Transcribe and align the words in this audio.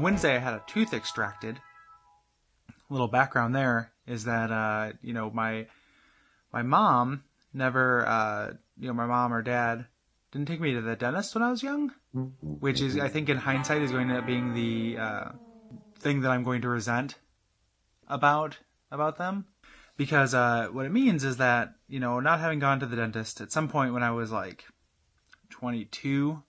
Wednesday 0.00 0.36
I 0.36 0.38
had 0.38 0.54
a 0.54 0.62
tooth 0.66 0.94
extracted. 0.94 1.60
A 2.68 2.92
little 2.92 3.08
background 3.08 3.54
there 3.54 3.92
is 4.06 4.24
that 4.24 4.50
uh, 4.50 4.92
you 5.02 5.12
know 5.12 5.30
my 5.30 5.66
my 6.52 6.62
mom 6.62 7.24
never 7.52 8.06
uh, 8.06 8.52
you 8.78 8.88
know 8.88 8.94
my 8.94 9.06
mom 9.06 9.32
or 9.32 9.42
dad 9.42 9.86
didn't 10.32 10.48
take 10.48 10.60
me 10.60 10.74
to 10.74 10.80
the 10.80 10.96
dentist 10.96 11.34
when 11.34 11.42
I 11.42 11.50
was 11.50 11.62
young, 11.62 11.92
which 12.42 12.80
is 12.80 12.98
I 12.98 13.08
think 13.08 13.28
in 13.28 13.36
hindsight 13.36 13.82
is 13.82 13.90
going 13.90 14.08
to 14.08 14.18
up 14.18 14.26
being 14.26 14.54
the 14.54 14.98
uh, 14.98 15.28
thing 15.98 16.20
that 16.22 16.30
I'm 16.30 16.44
going 16.44 16.62
to 16.62 16.68
resent 16.68 17.16
about 18.08 18.58
about 18.90 19.18
them 19.18 19.46
because 19.96 20.32
uh, 20.32 20.68
what 20.72 20.86
it 20.86 20.92
means 20.92 21.24
is 21.24 21.36
that 21.36 21.74
you 21.88 22.00
know 22.00 22.20
not 22.20 22.40
having 22.40 22.58
gone 22.58 22.80
to 22.80 22.86
the 22.86 22.96
dentist 22.96 23.40
at 23.40 23.52
some 23.52 23.68
point 23.68 23.92
when 23.92 24.02
I 24.02 24.12
was 24.12 24.30
like 24.30 24.64
22, 25.50 26.42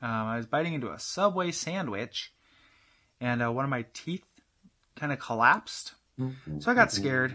um, 0.00 0.10
I 0.10 0.36
was 0.36 0.46
biting 0.46 0.74
into 0.74 0.90
a 0.90 0.98
Subway 0.98 1.50
sandwich, 1.50 2.32
and 3.20 3.42
uh, 3.42 3.50
one 3.50 3.64
of 3.64 3.70
my 3.70 3.84
teeth 3.94 4.24
kind 4.96 5.12
of 5.12 5.18
collapsed. 5.18 5.94
So 6.60 6.70
I 6.70 6.74
got 6.74 6.92
scared, 6.92 7.34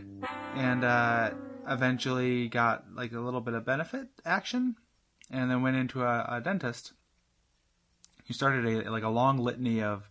and 0.55 0.85
uh, 0.85 1.31
eventually 1.67 2.47
got 2.47 2.85
like 2.95 3.11
a 3.11 3.19
little 3.19 3.41
bit 3.41 3.53
of 3.53 3.65
benefit 3.65 4.07
action, 4.25 4.75
and 5.29 5.51
then 5.51 5.61
went 5.61 5.75
into 5.75 6.03
a, 6.03 6.25
a 6.29 6.41
dentist. 6.41 6.93
He 8.23 8.33
started 8.33 8.65
a 8.65 8.89
like 8.89 9.03
a 9.03 9.09
long 9.09 9.37
litany 9.37 9.81
of 9.81 10.09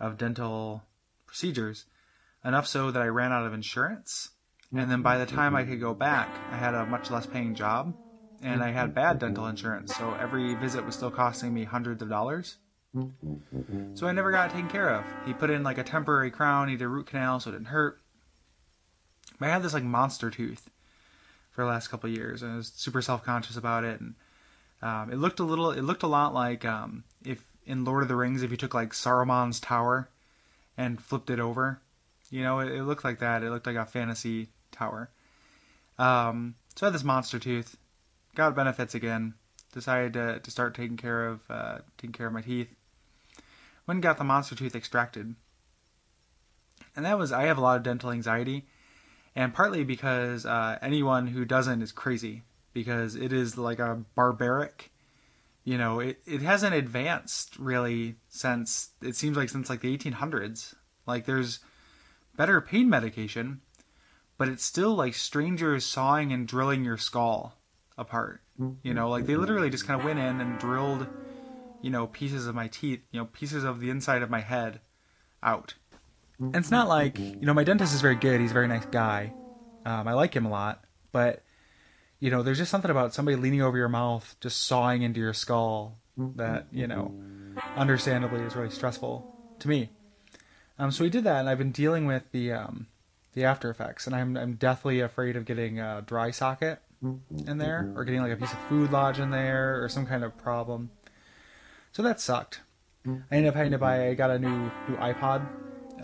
of 0.00 0.16
dental 0.16 0.82
procedures, 1.26 1.84
enough 2.44 2.66
so 2.66 2.90
that 2.90 3.02
I 3.02 3.06
ran 3.06 3.32
out 3.32 3.46
of 3.46 3.52
insurance. 3.52 4.30
And 4.72 4.90
then 4.90 5.02
by 5.02 5.18
the 5.18 5.26
time 5.26 5.56
I 5.56 5.64
could 5.64 5.80
go 5.80 5.94
back, 5.94 6.28
I 6.50 6.56
had 6.56 6.74
a 6.74 6.86
much 6.86 7.10
less 7.10 7.26
paying 7.26 7.54
job 7.54 7.94
and 8.42 8.62
I 8.62 8.70
had 8.70 8.94
bad 8.94 9.18
dental 9.18 9.46
insurance, 9.46 9.96
so 9.96 10.14
every 10.14 10.54
visit 10.54 10.84
was 10.84 10.94
still 10.94 11.10
costing 11.10 11.52
me 11.52 11.64
hundreds 11.64 12.02
of 12.02 12.08
dollars. 12.08 12.56
So 13.94 14.06
I 14.06 14.12
never 14.12 14.32
got 14.32 14.50
taken 14.50 14.68
care 14.68 14.90
of. 14.90 15.04
He 15.26 15.32
put 15.32 15.50
in 15.50 15.62
like 15.62 15.78
a 15.78 15.84
temporary 15.84 16.30
crown, 16.30 16.68
he 16.68 16.76
did 16.76 16.84
a 16.84 16.88
root 16.88 17.06
canal 17.06 17.40
so 17.40 17.50
it 17.50 17.52
didn't 17.52 17.66
hurt. 17.66 18.00
But 19.38 19.48
I 19.48 19.52
had 19.52 19.62
this 19.62 19.74
like 19.74 19.84
monster 19.84 20.30
tooth 20.30 20.70
for 21.50 21.62
the 21.62 21.70
last 21.70 21.88
couple 21.88 22.08
years, 22.08 22.42
and 22.42 22.52
I 22.52 22.56
was 22.56 22.72
super 22.74 23.02
self 23.02 23.24
conscious 23.24 23.56
about 23.56 23.84
it. 23.84 24.00
And 24.00 24.14
um, 24.82 25.12
it 25.12 25.16
looked 25.16 25.40
a 25.40 25.44
little, 25.44 25.70
it 25.70 25.82
looked 25.82 26.02
a 26.02 26.08
lot 26.08 26.34
like 26.34 26.64
um, 26.64 27.04
if 27.24 27.44
in 27.66 27.84
Lord 27.84 28.02
of 28.02 28.08
the 28.08 28.16
Rings, 28.16 28.42
if 28.42 28.50
you 28.50 28.56
took 28.56 28.74
like 28.74 28.92
Saruman's 28.92 29.60
tower 29.60 30.08
and 30.76 31.00
flipped 31.00 31.30
it 31.30 31.40
over, 31.40 31.80
you 32.30 32.42
know, 32.42 32.60
it, 32.60 32.72
it 32.72 32.84
looked 32.84 33.04
like 33.04 33.18
that. 33.20 33.42
It 33.42 33.50
looked 33.50 33.66
like 33.66 33.76
a 33.76 33.84
fantasy 33.84 34.48
tower. 34.72 35.10
Um, 35.98 36.54
so 36.74 36.86
I 36.86 36.88
had 36.88 36.94
this 36.94 37.04
monster 37.04 37.38
tooth, 37.38 37.76
got 38.34 38.54
benefits 38.54 38.94
again, 38.94 39.34
decided 39.72 40.12
to, 40.14 40.40
to 40.40 40.50
start 40.50 40.74
taking 40.74 40.96
care 40.96 41.26
of 41.26 41.40
uh, 41.50 41.78
taking 41.96 42.12
care 42.12 42.26
of 42.26 42.32
my 42.32 42.40
teeth. 42.40 42.68
Went 43.88 44.02
got 44.02 44.18
the 44.18 44.24
monster 44.24 44.54
tooth 44.54 44.76
extracted, 44.76 45.34
and 46.94 47.04
that 47.06 47.18
was 47.18 47.32
I 47.32 47.44
have 47.44 47.58
a 47.58 47.62
lot 47.62 47.78
of 47.78 47.82
dental 47.82 48.10
anxiety, 48.12 48.68
and 49.34 49.54
partly 49.54 49.82
because 49.82 50.44
uh, 50.46 50.78
anyone 50.82 51.26
who 51.26 51.44
doesn't 51.44 51.82
is 51.82 51.90
crazy 51.90 52.42
because 52.74 53.16
it 53.16 53.32
is 53.32 53.56
like 53.56 53.78
a 53.78 54.02
barbaric. 54.14 54.92
You 55.64 55.78
know, 55.78 56.00
it, 56.00 56.20
it 56.26 56.42
hasn't 56.42 56.74
advanced 56.74 57.58
really 57.58 58.16
since 58.28 58.90
it 59.00 59.16
seems 59.16 59.36
like 59.36 59.48
since 59.48 59.70
like 59.70 59.80
the 59.80 59.96
1800s. 59.96 60.74
Like 61.06 61.24
there's 61.24 61.60
better 62.36 62.60
pain 62.60 62.88
medication, 62.90 63.62
but 64.36 64.48
it's 64.48 64.64
still 64.64 64.94
like 64.94 65.14
strangers 65.14 65.84
sawing 65.86 66.32
and 66.32 66.46
drilling 66.46 66.84
your 66.84 66.98
skull 66.98 67.54
apart. 67.96 68.42
You 68.82 68.92
know, 68.94 69.08
like 69.08 69.24
they 69.26 69.36
literally 69.36 69.70
just 69.70 69.86
kind 69.86 69.98
of 69.98 70.04
went 70.04 70.18
in 70.18 70.40
and 70.40 70.58
drilled, 70.58 71.06
you 71.82 71.90
know, 71.90 72.06
pieces 72.06 72.46
of 72.46 72.54
my 72.54 72.68
teeth, 72.68 73.00
you 73.12 73.20
know, 73.20 73.26
pieces 73.26 73.64
of 73.64 73.80
the 73.80 73.90
inside 73.90 74.22
of 74.22 74.30
my 74.30 74.40
head 74.40 74.80
out. 75.42 75.74
And 76.40 76.56
it's 76.56 76.70
not 76.70 76.88
like, 76.88 77.18
you 77.18 77.40
know, 77.42 77.54
my 77.54 77.64
dentist 77.64 77.94
is 77.94 78.00
very 78.00 78.14
good. 78.14 78.40
He's 78.40 78.50
a 78.52 78.54
very 78.54 78.68
nice 78.68 78.86
guy. 78.86 79.32
Um, 79.84 80.06
I 80.06 80.12
like 80.12 80.34
him 80.34 80.46
a 80.46 80.50
lot. 80.50 80.84
But, 81.10 81.42
you 82.20 82.30
know, 82.30 82.42
there's 82.42 82.58
just 82.58 82.70
something 82.70 82.90
about 82.90 83.14
somebody 83.14 83.36
leaning 83.36 83.62
over 83.62 83.76
your 83.76 83.88
mouth, 83.88 84.36
just 84.40 84.64
sawing 84.64 85.02
into 85.02 85.20
your 85.20 85.32
skull 85.34 85.98
that, 86.36 86.66
you 86.72 86.86
know, 86.86 87.12
understandably 87.76 88.40
is 88.42 88.54
really 88.54 88.70
stressful 88.70 89.34
to 89.60 89.68
me. 89.68 89.90
Um, 90.78 90.90
so 90.92 91.02
we 91.04 91.10
did 91.10 91.24
that, 91.24 91.40
and 91.40 91.48
I've 91.48 91.58
been 91.58 91.72
dealing 91.72 92.06
with 92.06 92.30
the 92.30 92.52
um, 92.52 92.86
the 93.34 93.44
after 93.44 93.68
effects, 93.70 94.06
and 94.06 94.14
I'm 94.14 94.36
I'm 94.36 94.54
deathly 94.54 95.00
afraid 95.00 95.34
of 95.36 95.44
getting 95.44 95.80
a 95.80 96.02
dry 96.06 96.30
socket 96.30 96.80
in 97.46 97.58
there, 97.58 97.92
or 97.96 98.04
getting 98.04 98.20
like 98.20 98.32
a 98.32 98.36
piece 98.36 98.52
of 98.52 98.58
food 98.68 98.92
lodge 98.92 99.18
in 99.18 99.30
there, 99.30 99.82
or 99.82 99.88
some 99.88 100.06
kind 100.06 100.22
of 100.22 100.36
problem. 100.38 100.90
So 101.98 102.04
that 102.04 102.20
sucked. 102.20 102.60
I 103.04 103.34
ended 103.34 103.48
up 103.48 103.56
having 103.56 103.72
to 103.72 103.78
buy. 103.78 104.06
I 104.06 104.14
got 104.14 104.30
a 104.30 104.38
new 104.38 104.70
new 104.88 104.96
iPod, 104.98 105.44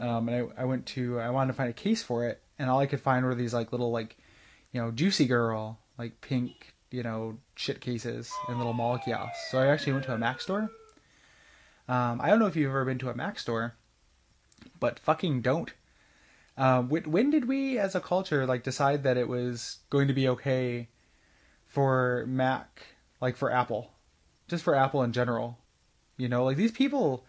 um, 0.03 0.29
and 0.29 0.51
I, 0.59 0.63
I 0.63 0.65
went 0.65 0.87
to. 0.87 1.21
I 1.21 1.31
wanted 1.31 1.53
to 1.53 1.57
find 1.57 1.71
a 1.71 1.73
case 1.73 2.03
for 2.03 2.27
it, 2.27 2.43
and 2.59 2.69
all 2.69 2.81
I 2.81 2.87
could 2.87 3.01
find 3.01 3.25
were 3.25 3.37
these 3.37 3.55
like 3.55 3.71
little 3.71 3.93
like, 3.93 4.17
you 4.73 4.83
know, 4.83 4.91
Juicy 4.91 5.27
Girl 5.27 5.79
like 5.97 6.21
pink 6.21 6.75
you 6.91 7.05
know 7.05 7.39
shit 7.55 7.81
cases 7.81 8.33
and 8.49 8.59
little 8.59 8.73
mall 8.73 8.99
kiosks. 8.99 9.53
So 9.53 9.61
I 9.61 9.69
actually 9.69 9.93
went 9.93 10.05
to 10.07 10.15
a 10.15 10.19
Mac 10.19 10.41
store. 10.41 10.69
Um, 11.87 12.21
I 12.21 12.29
don't 12.29 12.41
know 12.41 12.47
if 12.47 12.57
you've 12.57 12.71
ever 12.71 12.85
been 12.85 12.99
to 12.99 13.11
a 13.11 13.15
Mac 13.15 13.39
store, 13.39 13.77
but 14.81 14.99
fucking 14.99 15.43
don't. 15.43 15.73
Uh, 16.59 16.83
when, 16.83 17.05
when 17.05 17.31
did 17.31 17.47
we, 17.47 17.79
as 17.79 17.95
a 17.95 18.01
culture, 18.01 18.47
like 18.47 18.65
decide 18.65 19.05
that 19.05 19.17
it 19.17 19.29
was 19.29 19.79
going 19.91 20.09
to 20.09 20.15
be 20.15 20.27
okay 20.27 20.89
for 21.69 22.25
Mac, 22.27 22.83
like 23.21 23.37
for 23.37 23.53
Apple, 23.53 23.93
just 24.49 24.65
for 24.65 24.75
Apple 24.75 25.01
in 25.05 25.13
general? 25.13 25.61
You 26.17 26.29
know, 26.29 26.45
like 26.45 26.57
these 26.57 26.73
people, 26.73 27.25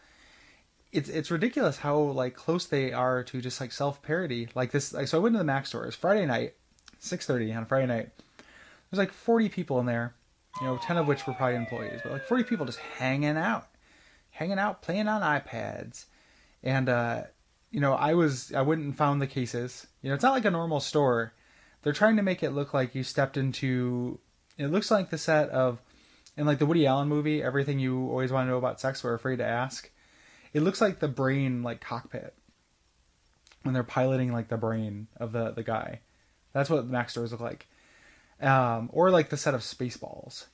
it's 0.91 1.09
it's 1.09 1.31
ridiculous 1.31 1.77
how 1.77 1.97
like 1.97 2.35
close 2.35 2.65
they 2.65 2.93
are 2.93 3.23
to 3.23 3.41
just 3.41 3.59
like 3.59 3.71
self 3.71 4.01
parody. 4.01 4.47
Like 4.55 4.71
this, 4.71 4.93
like 4.93 5.07
so 5.07 5.17
I 5.17 5.21
went 5.21 5.33
to 5.33 5.39
the 5.39 5.43
Mac 5.43 5.65
store. 5.65 5.85
It's 5.85 5.95
Friday 5.95 6.25
night, 6.25 6.53
six 6.99 7.25
thirty 7.25 7.51
on 7.53 7.65
Friday 7.65 7.87
night. 7.87 8.09
There's 8.89 8.99
like 8.99 9.11
forty 9.11 9.49
people 9.49 9.79
in 9.79 9.85
there, 9.85 10.13
you 10.61 10.67
know, 10.67 10.77
ten 10.77 10.97
of 10.97 11.07
which 11.07 11.25
were 11.25 11.33
probably 11.33 11.55
employees, 11.55 12.01
but 12.03 12.11
like 12.11 12.25
forty 12.25 12.43
people 12.43 12.65
just 12.65 12.79
hanging 12.79 13.37
out, 13.37 13.67
hanging 14.29 14.59
out, 14.59 14.81
playing 14.81 15.07
on 15.07 15.21
iPads, 15.21 16.05
and 16.63 16.87
uh, 16.87 17.23
you 17.71 17.81
know, 17.81 17.93
I 17.93 18.13
was 18.13 18.53
I 18.53 18.61
went 18.61 18.81
and 18.81 18.95
found 18.95 19.21
the 19.21 19.27
cases. 19.27 19.87
You 20.01 20.09
know, 20.09 20.15
it's 20.15 20.23
not 20.23 20.33
like 20.33 20.45
a 20.45 20.51
normal 20.51 20.79
store. 20.79 21.33
They're 21.81 21.91
trying 21.91 22.15
to 22.15 22.23
make 22.23 22.41
it 22.41 22.51
look 22.51 22.73
like 22.73 22.95
you 22.95 23.03
stepped 23.03 23.35
into. 23.35 24.19
It 24.57 24.67
looks 24.67 24.89
like 24.89 25.09
the 25.09 25.17
set 25.17 25.49
of, 25.49 25.81
in 26.37 26.45
like 26.45 26.59
the 26.59 26.65
Woody 26.65 26.85
Allen 26.85 27.07
movie, 27.07 27.41
everything 27.41 27.79
you 27.79 28.09
always 28.09 28.31
want 28.31 28.45
to 28.45 28.49
know 28.51 28.57
about 28.57 28.81
sex, 28.81 29.03
are 29.05 29.13
afraid 29.13 29.37
to 29.37 29.45
ask. 29.45 29.89
It 30.53 30.61
looks 30.61 30.81
like 30.81 30.99
the 30.99 31.07
brain 31.07 31.63
like 31.63 31.81
cockpit 31.81 32.33
when 33.63 33.73
they're 33.73 33.83
piloting 33.83 34.31
like 34.31 34.47
the 34.47 34.57
brain 34.57 35.07
of 35.17 35.31
the 35.31 35.51
the 35.51 35.63
guy. 35.63 36.01
That's 36.53 36.69
what 36.69 36.77
the 36.85 36.91
Mac 36.91 37.09
stores 37.09 37.31
look 37.31 37.41
like, 37.41 37.67
um, 38.41 38.89
or 38.93 39.11
like 39.11 39.29
the 39.29 39.37
set 39.37 39.53
of 39.53 39.61
Spaceballs. 39.61 40.45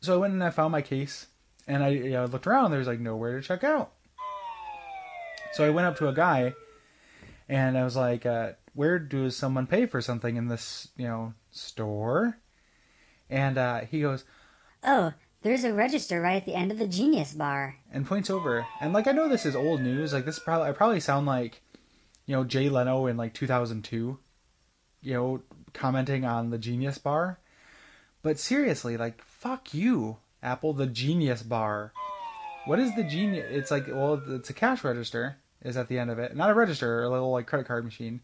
So 0.00 0.14
I 0.14 0.16
went 0.16 0.32
and 0.32 0.42
I 0.42 0.50
found 0.50 0.72
my 0.72 0.82
case, 0.82 1.26
and 1.66 1.82
I 1.82 2.24
looked 2.24 2.46
around. 2.46 2.70
There's 2.70 2.86
like 2.86 3.00
nowhere 3.00 3.40
to 3.40 3.46
check 3.46 3.64
out. 3.64 3.92
So 5.52 5.64
I 5.64 5.70
went 5.70 5.86
up 5.86 5.96
to 5.98 6.08
a 6.08 6.14
guy, 6.14 6.54
and 7.48 7.76
I 7.76 7.84
was 7.84 7.96
like, 7.96 8.26
uh, 8.26 8.52
"Where 8.74 8.98
does 8.98 9.36
someone 9.36 9.66
pay 9.66 9.86
for 9.86 10.00
something 10.00 10.36
in 10.36 10.48
this, 10.48 10.88
you 10.96 11.06
know, 11.06 11.34
store?" 11.50 12.38
And 13.30 13.58
uh, 13.58 13.80
he 13.80 14.00
goes, 14.00 14.24
Oh, 14.84 15.12
there's 15.42 15.64
a 15.64 15.72
register 15.72 16.20
right 16.20 16.36
at 16.36 16.44
the 16.46 16.54
end 16.54 16.72
of 16.72 16.78
the 16.78 16.86
Genius 16.86 17.32
Bar. 17.32 17.76
and 17.92 18.06
points 18.06 18.30
over. 18.30 18.66
And 18.80 18.92
like 18.92 19.06
I 19.06 19.12
know 19.12 19.28
this 19.28 19.46
is 19.46 19.56
old 19.56 19.80
news. 19.80 20.12
Like 20.12 20.24
this 20.24 20.38
probably 20.38 20.68
I 20.68 20.72
probably 20.72 21.00
sound 21.00 21.26
like, 21.26 21.62
you 22.26 22.34
know, 22.34 22.44
Jay 22.44 22.68
Leno 22.68 23.06
in 23.06 23.16
like 23.16 23.34
2002, 23.34 24.18
you 25.02 25.14
know, 25.14 25.42
commenting 25.72 26.24
on 26.24 26.50
the 26.50 26.58
Genius 26.58 26.98
Bar. 26.98 27.38
But 28.22 28.38
seriously, 28.38 28.96
like 28.96 29.22
fuck 29.22 29.72
you, 29.72 30.18
Apple. 30.42 30.72
The 30.72 30.86
Genius 30.86 31.42
Bar. 31.42 31.92
What 32.66 32.78
is 32.78 32.94
the 32.96 33.04
genius? 33.04 33.46
It's 33.50 33.70
like 33.70 33.86
well, 33.86 34.20
it's 34.28 34.50
a 34.50 34.54
cash 34.54 34.84
register 34.84 35.38
is 35.62 35.76
at 35.76 35.88
the 35.88 35.98
end 35.98 36.10
of 36.10 36.18
it, 36.18 36.36
not 36.36 36.50
a 36.50 36.54
register, 36.54 37.02
a 37.02 37.08
little 37.08 37.30
like 37.30 37.46
credit 37.46 37.66
card 37.66 37.84
machine, 37.84 38.20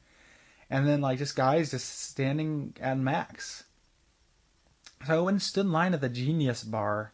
and 0.69 0.87
then 0.87 1.01
like 1.01 1.19
just 1.19 1.37
guys 1.37 1.71
just 1.71 2.01
standing 2.03 2.75
at 2.81 2.99
Macs. 2.99 3.65
So 5.07 5.19
I 5.19 5.21
went 5.21 5.35
and 5.35 5.43
stood 5.43 5.67
in 5.67 5.73
line 5.73 5.93
at 5.95 6.01
the 6.01 6.09
Genius 6.09 6.65
Bar, 6.65 7.13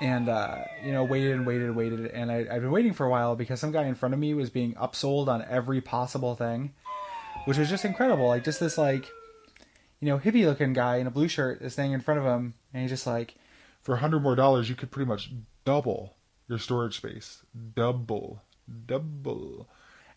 and 0.00 0.28
uh, 0.28 0.64
you 0.84 0.92
know 0.92 1.04
waited 1.04 1.32
and 1.32 1.46
waited 1.46 1.66
and 1.68 1.76
waited, 1.76 2.06
and 2.06 2.30
I, 2.30 2.38
I've 2.50 2.62
been 2.62 2.70
waiting 2.70 2.92
for 2.92 3.06
a 3.06 3.10
while 3.10 3.36
because 3.36 3.60
some 3.60 3.72
guy 3.72 3.84
in 3.84 3.94
front 3.94 4.14
of 4.14 4.20
me 4.20 4.34
was 4.34 4.50
being 4.50 4.74
upsold 4.74 5.28
on 5.28 5.44
every 5.48 5.80
possible 5.80 6.34
thing, 6.34 6.72
which 7.44 7.58
was 7.58 7.68
just 7.68 7.84
incredible. 7.84 8.26
Like 8.26 8.44
just 8.44 8.58
this 8.60 8.76
like, 8.78 9.06
you 10.00 10.08
know, 10.08 10.18
hippie 10.18 10.44
looking 10.44 10.72
guy 10.72 10.96
in 10.96 11.06
a 11.06 11.10
blue 11.10 11.28
shirt 11.28 11.62
is 11.62 11.74
standing 11.74 11.92
in 11.92 12.00
front 12.00 12.18
of 12.18 12.26
him, 12.26 12.54
and 12.74 12.82
he's 12.82 12.90
just 12.90 13.06
like, 13.06 13.36
For 13.82 13.94
a 13.94 13.98
hundred 13.98 14.22
more 14.22 14.34
dollars, 14.34 14.68
you 14.68 14.74
could 14.74 14.90
pretty 14.90 15.08
much 15.08 15.30
double 15.64 16.16
your 16.48 16.58
storage 16.58 16.96
space. 16.96 17.42
Double, 17.76 18.42
double. 18.86 19.68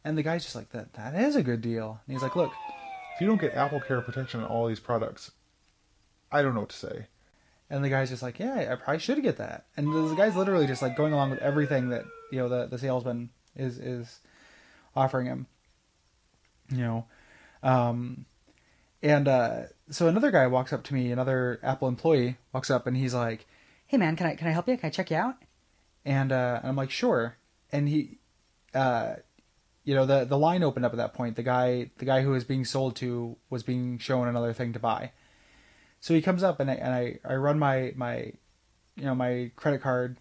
and 0.03 0.17
the 0.17 0.23
guy's 0.23 0.43
just 0.43 0.55
like 0.55 0.71
that. 0.71 0.93
That 0.93 1.13
is 1.13 1.35
a 1.35 1.43
good 1.43 1.61
deal. 1.61 1.99
And 2.07 2.13
he's 2.15 2.23
like, 2.23 2.35
look, 2.35 2.51
If 3.15 3.21
you 3.21 3.27
don't 3.27 3.39
get 3.39 3.53
Apple 3.53 3.81
Care 3.81 4.01
protection 4.01 4.39
on 4.41 4.47
all 4.47 4.67
these 4.67 4.79
products, 4.79 5.29
I 6.33 6.41
don't 6.41 6.53
know 6.53 6.61
what 6.61 6.69
to 6.69 6.75
say. 6.75 7.05
And 7.69 7.83
the 7.83 7.89
guy's 7.89 8.09
just 8.09 8.21
like, 8.21 8.39
yeah, 8.39 8.67
I 8.71 8.75
probably 8.75 8.99
should 8.99 9.21
get 9.23 9.37
that. 9.37 9.65
And 9.77 9.87
the 9.87 10.15
guy's 10.15 10.35
literally 10.35 10.67
just 10.67 10.81
like 10.81 10.97
going 10.97 11.13
along 11.13 11.29
with 11.29 11.39
everything 11.39 11.89
that 11.89 12.03
you 12.31 12.39
know 12.39 12.49
the 12.49 12.65
the 12.67 12.77
salesman 12.77 13.29
is 13.55 13.77
is 13.77 14.19
offering 14.95 15.27
him. 15.27 15.47
You 16.69 16.77
know, 16.77 17.05
um, 17.61 18.25
and 19.01 19.27
uh, 19.27 19.63
so 19.89 20.07
another 20.07 20.31
guy 20.31 20.47
walks 20.47 20.73
up 20.73 20.83
to 20.85 20.93
me, 20.93 21.11
another 21.11 21.59
Apple 21.63 21.87
employee 21.87 22.37
walks 22.51 22.69
up, 22.69 22.87
and 22.87 22.97
he's 22.97 23.13
like, 23.13 23.45
"Hey 23.87 23.97
man, 23.97 24.15
can 24.15 24.27
I 24.27 24.35
can 24.35 24.47
I 24.47 24.51
help 24.51 24.67
you? 24.67 24.77
Can 24.77 24.87
I 24.87 24.91
check 24.91 25.11
you 25.11 25.17
out?" 25.17 25.35
And, 26.05 26.31
uh, 26.31 26.59
and 26.61 26.69
I'm 26.69 26.75
like, 26.75 26.91
"Sure." 26.91 27.37
And 27.71 27.87
he, 27.87 28.17
uh, 28.73 29.15
you 29.83 29.95
know, 29.95 30.05
the 30.05 30.25
the 30.25 30.37
line 30.37 30.63
opened 30.63 30.85
up 30.85 30.93
at 30.93 30.97
that 30.97 31.13
point. 31.13 31.35
The 31.35 31.43
guy 31.43 31.91
the 31.97 32.05
guy 32.05 32.21
who 32.21 32.31
was 32.31 32.43
being 32.43 32.65
sold 32.65 32.95
to 32.97 33.35
was 33.49 33.63
being 33.63 33.97
shown 33.99 34.27
another 34.27 34.53
thing 34.53 34.73
to 34.73 34.79
buy. 34.79 35.11
So 36.03 36.13
he 36.13 36.21
comes 36.21 36.43
up 36.43 36.59
and 36.59 36.69
I 36.69 36.73
and 36.73 36.93
I, 36.93 37.19
I 37.23 37.35
run 37.35 37.57
my 37.57 37.93
my 37.95 38.33
you 38.97 39.05
know 39.05 39.15
my 39.15 39.51
credit 39.55 39.81
card 39.81 40.17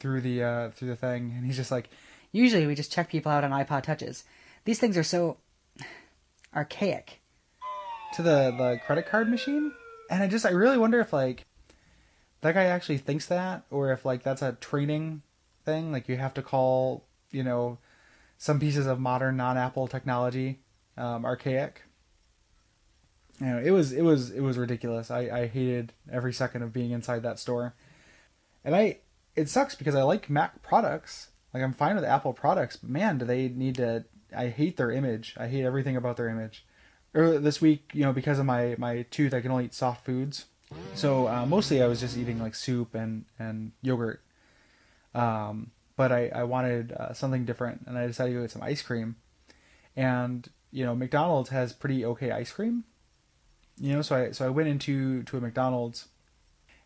through 0.00 0.22
the 0.22 0.42
uh, 0.42 0.70
through 0.70 0.88
the 0.88 0.96
thing, 0.96 1.32
and 1.36 1.46
he's 1.46 1.54
just 1.54 1.70
like, 1.70 1.88
Usually 2.32 2.66
we 2.66 2.74
just 2.74 2.90
check 2.90 3.10
people 3.10 3.30
out 3.30 3.44
on 3.44 3.52
iPod 3.52 3.84
touches. 3.84 4.24
These 4.64 4.80
things 4.80 4.96
are 4.98 5.04
so 5.04 5.36
archaic. 6.52 7.20
to 8.14 8.22
the 8.22 8.52
the 8.58 8.80
credit 8.84 9.06
card 9.06 9.30
machine, 9.30 9.70
and 10.10 10.20
I 10.20 10.26
just 10.26 10.44
I 10.44 10.50
really 10.50 10.78
wonder 10.78 10.98
if 10.98 11.12
like 11.12 11.46
that 12.40 12.54
guy 12.54 12.64
actually 12.64 12.98
thinks 12.98 13.26
that, 13.26 13.62
or 13.70 13.92
if 13.92 14.04
like 14.04 14.24
that's 14.24 14.42
a 14.42 14.54
training 14.54 15.22
thing, 15.64 15.92
like 15.92 16.08
you 16.08 16.16
have 16.16 16.34
to 16.34 16.42
call 16.42 17.04
you 17.30 17.44
know 17.44 17.78
some 18.36 18.58
pieces 18.58 18.88
of 18.88 18.98
modern 18.98 19.36
non-Apple 19.36 19.86
technology 19.86 20.58
um, 20.96 21.24
archaic. 21.24 21.82
You 23.40 23.46
know, 23.46 23.58
it 23.58 23.70
was 23.70 23.92
it 23.92 24.02
was 24.02 24.30
it 24.30 24.40
was 24.40 24.58
ridiculous. 24.58 25.10
I 25.10 25.28
I 25.28 25.46
hated 25.46 25.92
every 26.10 26.32
second 26.32 26.62
of 26.62 26.72
being 26.72 26.92
inside 26.92 27.22
that 27.22 27.38
store, 27.38 27.74
and 28.64 28.76
I 28.76 28.98
it 29.34 29.48
sucks 29.48 29.74
because 29.74 29.94
I 29.94 30.02
like 30.02 30.30
Mac 30.30 30.62
products. 30.62 31.30
Like 31.52 31.62
I'm 31.62 31.72
fine 31.72 31.96
with 31.96 32.04
Apple 32.04 32.32
products, 32.32 32.76
but 32.76 32.90
man, 32.90 33.18
do 33.18 33.24
they 33.24 33.48
need 33.48 33.76
to? 33.76 34.04
I 34.36 34.48
hate 34.48 34.76
their 34.76 34.90
image. 34.90 35.34
I 35.38 35.48
hate 35.48 35.64
everything 35.64 35.96
about 35.96 36.16
their 36.16 36.28
image. 36.28 36.64
Earlier 37.14 37.38
this 37.38 37.60
week, 37.60 37.90
you 37.92 38.02
know, 38.02 38.12
because 38.12 38.38
of 38.38 38.46
my 38.46 38.76
my 38.78 39.02
tooth, 39.10 39.34
I 39.34 39.40
can 39.40 39.50
only 39.50 39.66
eat 39.66 39.74
soft 39.74 40.04
foods. 40.04 40.46
So 40.94 41.28
uh, 41.28 41.46
mostly, 41.46 41.82
I 41.82 41.86
was 41.86 42.00
just 42.00 42.16
eating 42.16 42.40
like 42.40 42.54
soup 42.54 42.94
and 42.94 43.24
and 43.38 43.72
yogurt. 43.82 44.22
Um, 45.14 45.70
but 45.96 46.12
I 46.12 46.28
I 46.28 46.44
wanted 46.44 46.92
uh, 46.92 47.12
something 47.12 47.44
different, 47.44 47.82
and 47.86 47.98
I 47.98 48.06
decided 48.06 48.30
to 48.30 48.36
go 48.36 48.42
get 48.42 48.50
some 48.50 48.62
ice 48.62 48.82
cream. 48.82 49.16
And 49.96 50.48
you 50.72 50.84
know, 50.84 50.94
McDonald's 50.94 51.50
has 51.50 51.72
pretty 51.72 52.04
okay 52.04 52.30
ice 52.32 52.52
cream. 52.52 52.84
You 53.78 53.94
know, 53.94 54.02
so 54.02 54.16
I 54.16 54.30
so 54.30 54.46
I 54.46 54.50
went 54.50 54.68
into 54.68 55.22
to 55.24 55.36
a 55.36 55.40
McDonald's, 55.40 56.08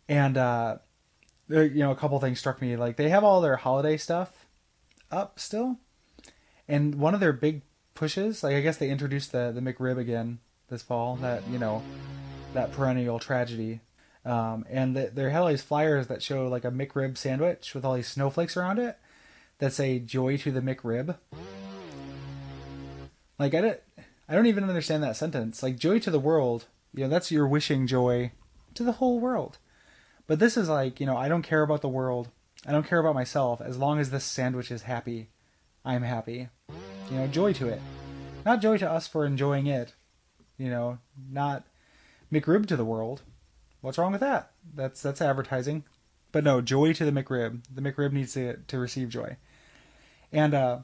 and 0.08 0.36
uh, 0.36 0.78
there, 1.48 1.64
you 1.64 1.80
know, 1.80 1.90
a 1.90 1.96
couple 1.96 2.18
things 2.20 2.38
struck 2.38 2.60
me. 2.62 2.76
Like 2.76 2.96
they 2.96 3.08
have 3.08 3.24
all 3.24 3.40
their 3.40 3.56
holiday 3.56 3.96
stuff 3.96 4.46
up 5.10 5.38
still, 5.38 5.78
and 6.66 6.94
one 6.94 7.14
of 7.14 7.20
their 7.20 7.32
big 7.32 7.62
pushes, 7.94 8.42
like 8.42 8.54
I 8.54 8.60
guess 8.60 8.76
they 8.76 8.90
introduced 8.90 9.32
the 9.32 9.52
the 9.52 9.60
McRib 9.60 9.98
again 9.98 10.38
this 10.68 10.82
fall. 10.82 11.16
That 11.16 11.46
you 11.48 11.58
know, 11.58 11.82
that 12.54 12.72
perennial 12.72 13.18
tragedy. 13.18 13.80
Um, 14.24 14.66
and 14.68 14.94
the, 14.94 15.10
they 15.12 15.30
had 15.30 15.40
all 15.40 15.48
these 15.48 15.62
flyers 15.62 16.08
that 16.08 16.22
show 16.22 16.48
like 16.48 16.64
a 16.64 16.70
McRib 16.70 17.16
sandwich 17.16 17.74
with 17.74 17.84
all 17.84 17.94
these 17.94 18.08
snowflakes 18.08 18.56
around 18.56 18.78
it 18.78 18.98
that 19.58 19.72
say 19.72 19.98
"Joy 19.98 20.36
to 20.38 20.50
the 20.50 20.60
McRib." 20.60 21.16
Like 23.38 23.54
I 23.54 23.60
don't, 23.60 23.80
I 24.28 24.34
don't 24.34 24.46
even 24.46 24.64
understand 24.64 25.02
that 25.02 25.16
sentence. 25.16 25.62
Like 25.62 25.78
"Joy 25.78 25.98
to 26.00 26.10
the 26.10 26.20
world," 26.20 26.66
you 26.94 27.04
know, 27.04 27.08
that's 27.08 27.30
your 27.30 27.46
wishing 27.46 27.86
joy 27.86 28.32
to 28.74 28.82
the 28.82 28.92
whole 28.92 29.20
world. 29.20 29.58
But 30.26 30.38
this 30.38 30.56
is 30.56 30.68
like, 30.68 31.00
you 31.00 31.06
know, 31.06 31.16
I 31.16 31.28
don't 31.28 31.42
care 31.42 31.62
about 31.62 31.80
the 31.82 31.88
world. 31.88 32.28
I 32.66 32.72
don't 32.72 32.86
care 32.86 32.98
about 32.98 33.14
myself. 33.14 33.60
As 33.60 33.78
long 33.78 33.98
as 33.98 34.10
this 34.10 34.24
sandwich 34.24 34.70
is 34.70 34.82
happy, 34.82 35.30
I'm 35.84 36.02
happy. 36.02 36.48
You 37.10 37.16
know, 37.16 37.26
joy 37.26 37.52
to 37.54 37.68
it. 37.68 37.80
Not 38.44 38.60
joy 38.60 38.78
to 38.78 38.90
us 38.90 39.06
for 39.06 39.24
enjoying 39.24 39.66
it. 39.66 39.94
You 40.58 40.70
know, 40.70 40.98
not 41.30 41.64
McRib 42.32 42.66
to 42.66 42.76
the 42.76 42.84
world. 42.84 43.22
What's 43.80 43.96
wrong 43.96 44.12
with 44.12 44.20
that? 44.20 44.50
That's 44.74 45.00
that's 45.00 45.22
advertising. 45.22 45.84
But 46.32 46.44
no, 46.44 46.60
joy 46.60 46.92
to 46.92 47.04
the 47.04 47.12
McRib. 47.12 47.62
The 47.72 47.80
McRib 47.80 48.12
needs 48.12 48.34
to 48.34 48.56
to 48.56 48.78
receive 48.78 49.08
joy. 49.08 49.36
And 50.32 50.52
uh 50.52 50.78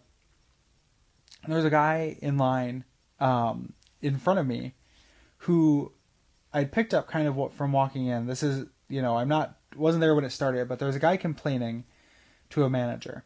there's 1.46 1.64
a 1.64 1.70
guy 1.70 2.16
in 2.22 2.38
line 2.38 2.84
um 3.20 3.74
in 4.00 4.18
front 4.18 4.38
of 4.38 4.46
me 4.46 4.74
who 5.44 5.92
I 6.52 6.64
picked 6.64 6.94
up 6.94 7.08
kind 7.08 7.26
of 7.26 7.36
what 7.36 7.52
from 7.52 7.72
walking 7.72 8.06
in. 8.06 8.26
This 8.26 8.42
is, 8.42 8.66
you 8.88 9.02
know, 9.02 9.16
I'm 9.16 9.28
not 9.28 9.56
wasn't 9.76 10.00
there 10.02 10.14
when 10.14 10.24
it 10.24 10.30
started, 10.30 10.68
but 10.68 10.78
there 10.78 10.86
was 10.86 10.96
a 10.96 11.00
guy 11.00 11.16
complaining 11.16 11.84
to 12.50 12.64
a 12.64 12.70
manager, 12.70 13.24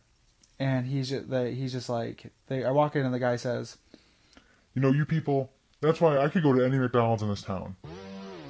and 0.59 0.87
he's 0.87 1.11
just 1.11 1.29
the, 1.29 1.51
he's 1.51 1.73
just 1.73 1.89
like 1.89 2.33
they. 2.47 2.65
I 2.65 2.71
walk 2.71 2.97
in 2.97 3.05
and 3.05 3.13
the 3.15 3.19
guy 3.19 3.37
says, 3.37 3.77
You 4.75 4.83
know, 4.83 4.93
you 4.93 5.05
people, 5.05 5.51
that's 5.81 6.01
why 6.01 6.19
I 6.19 6.29
could 6.29 6.43
go 6.43 6.53
to 6.53 6.65
any 6.65 6.79
McDonald's 6.79 7.23
in 7.23 7.29
this 7.29 7.43
town. 7.43 7.77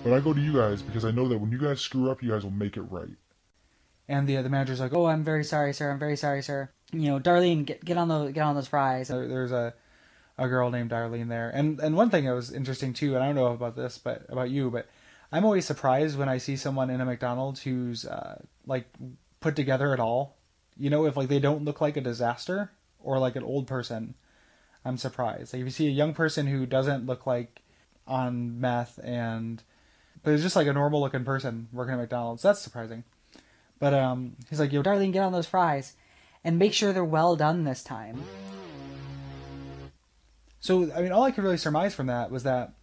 But 0.05 0.13
I 0.13 0.21
go 0.21 0.33
to 0.33 0.41
you 0.41 0.53
guys 0.53 0.81
because 0.81 1.05
I 1.05 1.11
know 1.11 1.27
that 1.29 1.39
when 1.39 1.51
you 1.51 1.59
guys 1.59 1.81
screw 1.81 2.11
up, 2.11 2.23
you 2.23 2.31
guys 2.31 2.45
will 2.45 2.53
make 2.53 2.77
it 2.77 2.83
right. 2.83 3.17
and 4.09 4.27
the 4.29 4.37
the 4.37 4.49
manager's 4.49 4.81
like, 4.81 4.95
Oh, 4.95 5.07
I'm 5.07 5.25
very 5.25 5.45
sorry, 5.45 5.75
sir. 5.75 5.91
I'm 5.91 5.99
very 5.99 6.17
sorry, 6.17 6.43
sir. 6.43 6.71
You 6.93 7.11
know, 7.11 7.19
Darlene, 7.21 7.67
get 7.67 7.85
get 7.85 7.97
on 7.99 8.09
the 8.09 8.31
get 8.31 8.43
on 8.43 8.55
those 8.55 8.69
fries. 8.69 9.09
there, 9.09 9.27
there's 9.27 9.53
a 9.53 9.75
a 10.39 10.49
girl 10.49 10.71
named 10.71 10.91
Darlene 10.91 11.29
there, 11.29 11.51
and 11.51 11.81
and 11.81 11.97
one 11.97 12.11
thing 12.11 12.25
that 12.25 12.35
was 12.35 12.53
interesting 12.53 12.93
too, 12.93 13.15
and 13.15 13.23
I 13.23 13.27
don't 13.27 13.35
know 13.35 13.49
about 13.49 13.77
this, 13.77 13.99
but 13.99 14.25
about 14.29 14.51
you, 14.51 14.71
but 14.71 14.89
I'm 15.31 15.45
always 15.45 15.67
surprised 15.67 16.19
when 16.19 16.29
I 16.29 16.39
see 16.39 16.57
someone 16.57 16.91
in 16.91 17.01
a 17.01 17.05
McDonald's 17.05 17.63
who's 17.63 18.07
uh, 18.07 18.41
like 18.67 18.87
put 19.41 19.57
together 19.57 19.93
at 19.93 20.01
all. 20.01 20.37
You 20.79 20.91
know, 20.91 21.07
if 21.07 21.17
like 21.17 21.29
they 21.29 21.41
don't 21.41 21.65
look 21.65 21.81
like 21.81 21.97
a 21.97 22.01
disaster 22.01 22.71
or 23.01 23.19
like 23.19 23.37
an 23.37 23.43
old 23.43 23.67
person, 23.67 24.15
I'm 24.85 24.97
surprised. 24.97 25.53
Like 25.53 25.61
if 25.61 25.67
you 25.67 25.71
see 25.71 25.89
a 25.89 25.91
young 25.91 26.15
person 26.15 26.47
who 26.47 26.65
doesn't 26.67 27.07
look 27.07 27.27
like 27.27 27.63
on 28.07 28.61
meth 28.61 28.99
and 29.03 29.63
but 30.23 30.33
it's 30.33 30.43
just 30.43 30.57
like 30.57 30.67
a 30.67 30.73
normal 30.73 31.01
looking 31.01 31.25
person 31.25 31.69
working 31.73 31.95
at 31.95 32.01
McDonald's, 32.01 32.43
that's 32.43 32.61
surprising. 32.61 33.05
But 33.79 33.95
um, 33.95 34.37
he's 34.49 34.59
like, 34.59 34.73
yo, 34.73 34.83
Darlene, 34.83 35.13
get 35.13 35.23
on 35.23 35.33
those 35.33 35.47
fries, 35.47 35.95
and 36.43 36.59
make 36.59 36.73
sure 36.73 36.93
they're 36.93 37.05
well 37.05 37.37
done 37.37 37.65
this 37.65 37.83
time. 37.83 38.25
So, 40.61 40.93
I 40.93 41.03
mean, 41.03 41.13
all 41.13 41.23
I 41.23 41.31
could 41.31 41.45
really 41.45 41.57
surmise 41.57 41.95
from 41.95 42.07
that 42.07 42.31
was 42.31 42.43
that 42.43 42.75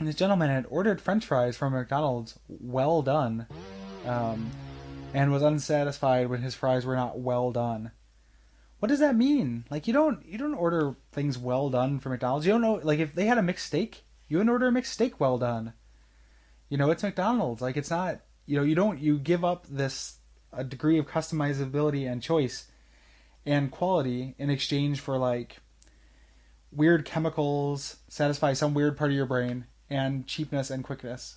this 0.00 0.14
gentleman 0.14 0.50
had 0.50 0.66
ordered 0.68 1.00
French 1.00 1.26
fries 1.26 1.56
from 1.56 1.72
McDonald's, 1.72 2.38
well 2.48 3.02
done, 3.02 3.46
um, 4.06 4.50
and 5.14 5.30
was 5.30 5.42
unsatisfied 5.42 6.28
when 6.28 6.42
his 6.42 6.54
fries 6.54 6.86
were 6.86 6.96
not 6.96 7.18
well 7.18 7.52
done. 7.52 7.92
What 8.78 8.88
does 8.88 9.00
that 9.00 9.14
mean? 9.14 9.64
Like, 9.70 9.86
you 9.86 9.92
don't 9.92 10.24
you 10.24 10.38
don't 10.38 10.54
order 10.54 10.96
things 11.12 11.36
well 11.36 11.68
done 11.68 12.00
from 12.00 12.12
McDonald's. 12.12 12.46
You 12.46 12.52
don't 12.52 12.62
know, 12.62 12.80
like, 12.82 12.98
if 12.98 13.14
they 13.14 13.26
had 13.26 13.38
a 13.38 13.42
mixed 13.42 13.66
steak, 13.66 14.04
you 14.28 14.38
wouldn't 14.38 14.50
order 14.50 14.68
a 14.68 14.72
mixed 14.72 14.94
steak 14.94 15.20
well 15.20 15.36
done. 15.38 15.74
You 16.70 16.78
know, 16.78 16.90
it's 16.90 17.02
McDonald's. 17.02 17.60
Like, 17.60 17.76
it's 17.76 17.90
not. 17.90 18.20
You 18.46 18.56
know, 18.56 18.64
you 18.64 18.74
don't. 18.74 18.98
You 18.98 19.18
give 19.18 19.44
up 19.44 19.66
this 19.68 20.16
a 20.52 20.64
degree 20.64 20.98
of 20.98 21.06
customizability 21.06 22.10
and 22.10 22.22
choice 22.22 22.66
and 23.46 23.70
quality 23.70 24.34
in 24.38 24.50
exchange 24.50 25.00
for 25.00 25.16
like 25.16 25.58
weird 26.72 27.04
chemicals 27.04 27.96
satisfy 28.08 28.52
some 28.52 28.74
weird 28.74 28.96
part 28.96 29.10
of 29.10 29.16
your 29.16 29.26
brain 29.26 29.66
and 29.88 30.26
cheapness 30.26 30.70
and 30.70 30.84
quickness. 30.84 31.36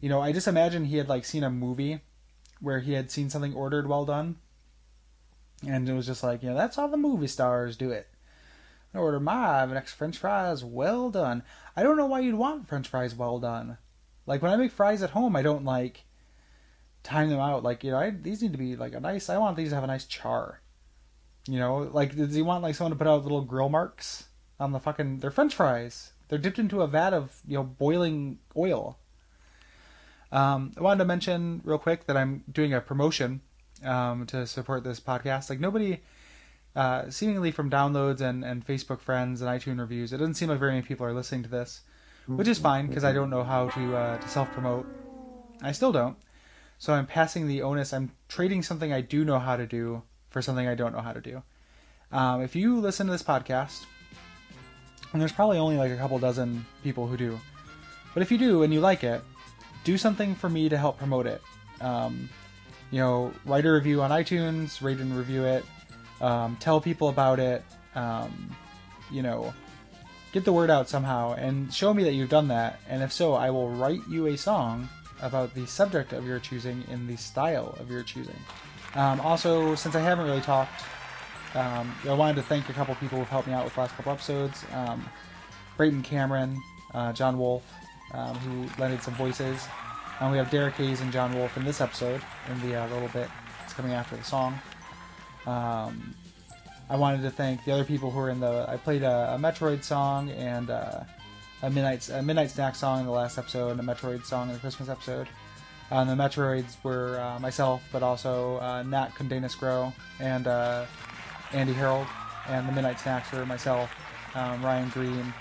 You 0.00 0.08
know, 0.08 0.20
I 0.20 0.32
just 0.32 0.48
imagine 0.48 0.84
he 0.84 0.98
had 0.98 1.08
like 1.08 1.24
seen 1.24 1.44
a 1.44 1.50
movie 1.50 2.00
where 2.60 2.80
he 2.80 2.92
had 2.92 3.10
seen 3.10 3.30
something 3.30 3.54
ordered 3.54 3.88
well 3.88 4.04
done, 4.04 4.36
and 5.66 5.88
it 5.88 5.92
was 5.92 6.06
just 6.06 6.22
like, 6.22 6.42
you 6.42 6.50
know, 6.50 6.54
that's 6.54 6.76
how 6.76 6.86
the 6.86 6.96
movie 6.96 7.26
stars 7.26 7.76
do 7.76 7.90
it. 7.90 8.08
I 8.94 8.98
order 8.98 9.18
my 9.18 9.66
next 9.66 9.94
French 9.94 10.18
fries 10.18 10.62
well 10.62 11.10
done. 11.10 11.42
I 11.74 11.82
don't 11.82 11.96
know 11.96 12.06
why 12.06 12.20
you'd 12.20 12.36
want 12.36 12.68
French 12.68 12.86
fries 12.86 13.14
well 13.14 13.40
done. 13.40 13.78
Like 14.24 14.40
when 14.40 14.52
I 14.52 14.56
make 14.56 14.70
fries 14.70 15.02
at 15.02 15.10
home, 15.10 15.34
I 15.34 15.42
don't 15.42 15.64
like 15.64 16.04
time 17.02 17.28
them 17.28 17.40
out. 17.40 17.64
Like 17.64 17.82
you 17.82 17.90
know, 17.90 17.98
I, 17.98 18.10
these 18.10 18.40
need 18.40 18.52
to 18.52 18.58
be 18.58 18.76
like 18.76 18.94
a 18.94 19.00
nice. 19.00 19.28
I 19.28 19.38
want 19.38 19.56
these 19.56 19.70
to 19.70 19.74
have 19.74 19.84
a 19.84 19.88
nice 19.88 20.04
char. 20.04 20.60
You 21.48 21.58
know, 21.58 21.78
like 21.92 22.14
does 22.14 22.34
he 22.34 22.42
want 22.42 22.62
like 22.62 22.74
someone 22.74 22.92
to 22.92 22.96
put 22.96 23.08
out 23.08 23.24
little 23.24 23.42
grill 23.42 23.68
marks 23.68 24.28
on 24.58 24.72
the 24.72 24.80
fucking? 24.80 25.20
They're 25.20 25.30
French 25.30 25.54
fries. 25.54 26.12
They're 26.28 26.38
dipped 26.38 26.58
into 26.58 26.82
a 26.82 26.86
vat 26.86 27.12
of 27.12 27.40
you 27.46 27.56
know 27.56 27.64
boiling 27.64 28.38
oil. 28.56 28.98
Um, 30.32 30.72
I 30.76 30.80
wanted 30.80 30.98
to 30.98 31.04
mention 31.04 31.60
real 31.64 31.78
quick 31.78 32.06
that 32.06 32.16
I'm 32.16 32.42
doing 32.50 32.74
a 32.74 32.80
promotion 32.80 33.40
um, 33.84 34.26
to 34.26 34.46
support 34.46 34.82
this 34.82 34.98
podcast. 34.98 35.48
Like 35.48 35.60
nobody, 35.60 36.00
uh, 36.74 37.08
seemingly 37.10 37.52
from 37.52 37.70
downloads 37.70 38.20
and, 38.20 38.44
and 38.44 38.66
Facebook 38.66 39.00
friends 39.00 39.40
and 39.40 39.50
iTunes 39.50 39.78
reviews, 39.78 40.12
it 40.12 40.18
doesn't 40.18 40.34
seem 40.34 40.48
like 40.48 40.58
very 40.58 40.72
many 40.72 40.82
people 40.82 41.06
are 41.06 41.12
listening 41.12 41.44
to 41.44 41.48
this, 41.48 41.82
which 42.26 42.48
is 42.48 42.58
fine 42.58 42.88
because 42.88 43.04
I 43.04 43.12
don't 43.12 43.30
know 43.30 43.44
how 43.44 43.68
to 43.70 43.96
uh, 43.96 44.18
to 44.18 44.28
self 44.28 44.50
promote. 44.52 44.86
I 45.62 45.72
still 45.72 45.92
don't. 45.92 46.16
So 46.78 46.92
I'm 46.92 47.06
passing 47.06 47.46
the 47.46 47.62
onus. 47.62 47.92
I'm 47.92 48.12
trading 48.28 48.62
something 48.62 48.92
I 48.92 49.00
do 49.00 49.24
know 49.24 49.38
how 49.38 49.56
to 49.56 49.66
do 49.66 50.02
for 50.30 50.42
something 50.42 50.66
I 50.66 50.74
don't 50.74 50.92
know 50.92 51.00
how 51.00 51.12
to 51.12 51.20
do. 51.20 51.42
Um, 52.10 52.42
if 52.42 52.56
you 52.56 52.80
listen 52.80 53.06
to 53.06 53.12
this 53.12 53.22
podcast, 53.22 53.86
and 55.14 55.20
there's 55.20 55.32
probably 55.32 55.58
only 55.58 55.78
like 55.78 55.92
a 55.92 55.96
couple 55.96 56.18
dozen 56.18 56.66
people 56.82 57.06
who 57.06 57.16
do, 57.16 57.40
but 58.12 58.22
if 58.22 58.30
you 58.30 58.36
do 58.36 58.64
and 58.64 58.74
you 58.74 58.80
like 58.80 59.04
it, 59.04 59.22
do 59.84 59.96
something 59.96 60.34
for 60.34 60.50
me 60.50 60.68
to 60.68 60.76
help 60.76 60.98
promote 60.98 61.26
it. 61.26 61.40
Um, 61.80 62.28
you 62.90 62.98
know, 62.98 63.32
write 63.44 63.64
a 63.64 63.72
review 63.72 64.02
on 64.02 64.10
iTunes, 64.10 64.82
rate 64.82 64.98
and 64.98 65.16
review 65.16 65.44
it. 65.44 65.64
Um, 66.20 66.56
tell 66.60 66.80
people 66.80 67.08
about 67.08 67.38
it. 67.38 67.64
Um, 67.94 68.50
you 69.10 69.22
know, 69.22 69.54
get 70.32 70.44
the 70.44 70.52
word 70.52 70.68
out 70.68 70.88
somehow 70.88 71.34
and 71.34 71.72
show 71.72 71.94
me 71.94 72.02
that 72.04 72.12
you've 72.12 72.28
done 72.28 72.48
that. 72.48 72.80
And 72.88 73.02
if 73.02 73.12
so, 73.12 73.34
I 73.34 73.50
will 73.50 73.70
write 73.70 74.00
you 74.08 74.26
a 74.26 74.36
song 74.36 74.88
about 75.22 75.54
the 75.54 75.66
subject 75.66 76.12
of 76.12 76.26
your 76.26 76.40
choosing 76.40 76.82
in 76.90 77.06
the 77.06 77.16
style 77.16 77.76
of 77.78 77.90
your 77.90 78.02
choosing. 78.02 78.38
Um, 78.96 79.20
also, 79.20 79.74
since 79.76 79.94
I 79.94 80.00
haven't 80.00 80.26
really 80.26 80.40
talked, 80.40 80.82
um, 81.54 81.94
I 82.08 82.12
wanted 82.12 82.36
to 82.36 82.42
thank 82.42 82.68
a 82.68 82.72
couple 82.72 82.94
people 82.96 83.18
who've 83.18 83.28
helped 83.28 83.46
me 83.46 83.54
out 83.54 83.64
with 83.64 83.74
the 83.74 83.80
last 83.80 83.94
couple 83.96 84.12
episodes. 84.12 84.64
Um, 84.72 85.08
Brayton 85.76 86.02
Cameron, 86.02 86.60
uh, 86.92 87.12
John 87.12 87.38
Wolf, 87.38 87.62
um, 88.12 88.36
who 88.36 88.80
lended 88.80 89.02
some 89.02 89.14
voices. 89.14 89.66
And 90.20 90.30
we 90.30 90.38
have 90.38 90.50
Derek 90.50 90.74
Hayes 90.74 91.00
and 91.00 91.12
John 91.12 91.34
Wolf 91.34 91.56
in 91.56 91.64
this 91.64 91.80
episode, 91.80 92.20
in 92.50 92.60
the 92.68 92.76
uh, 92.76 92.88
little 92.88 93.08
bit 93.08 93.28
that's 93.60 93.72
coming 93.72 93.92
after 93.92 94.16
the 94.16 94.24
song. 94.24 94.58
Um, 95.46 96.14
I 96.88 96.96
wanted 96.96 97.22
to 97.22 97.30
thank 97.30 97.64
the 97.64 97.72
other 97.72 97.84
people 97.84 98.10
who 98.10 98.18
were 98.18 98.30
in 98.30 98.40
the. 98.40 98.66
I 98.68 98.76
played 98.76 99.02
a, 99.02 99.34
a 99.34 99.38
Metroid 99.38 99.82
song 99.82 100.30
and 100.30 100.70
uh, 100.70 101.00
a 101.62 101.70
midnight 101.70 102.08
a 102.10 102.22
midnight 102.22 102.50
snack 102.50 102.76
song 102.76 103.00
in 103.00 103.06
the 103.06 103.12
last 103.12 103.38
episode, 103.38 103.78
and 103.78 103.80
a 103.80 103.82
Metroid 103.82 104.24
song 104.24 104.48
in 104.48 104.54
the 104.54 104.60
Christmas 104.60 104.88
episode. 104.88 105.28
And 105.90 106.08
the 106.08 106.14
Metroids 106.14 106.76
were 106.82 107.20
uh, 107.20 107.38
myself, 107.40 107.82
but 107.92 108.02
also 108.02 108.58
uh, 108.58 108.82
Nat 108.82 109.10
Condanis 109.16 109.58
Grow 109.58 109.92
and 110.20 110.46
uh, 110.46 110.86
Andy 111.54 111.72
Harold, 111.72 112.06
and 112.48 112.68
the 112.68 112.72
Midnight 112.72 112.98
Snacks 112.98 113.30
were 113.30 113.46
myself, 113.46 113.88
um, 114.34 114.62
Ryan 114.64 114.88
Green, 114.88 115.32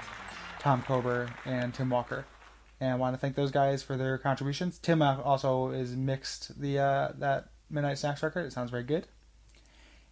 Tom 0.60 0.84
Kober, 0.84 1.28
and 1.46 1.74
Tim 1.74 1.90
Walker. 1.90 2.26
And 2.80 2.92
I 2.92 2.96
want 2.96 3.16
to 3.16 3.20
thank 3.20 3.36
those 3.36 3.50
guys 3.50 3.82
for 3.82 3.98
their 3.98 4.20
contributions. 4.20 4.78
Tim 4.78 5.02
uh, 5.02 5.20
also 5.22 5.72
is 5.72 5.96
mixed 5.96 6.62
the 6.62 6.78
uh, 6.80 7.12
that 7.18 7.50
Midnight 7.70 7.98
Snacks 7.98 8.22
record. 8.22 8.46
It 8.46 8.54
sounds 8.54 8.70
very 8.70 8.84
good. 8.84 9.08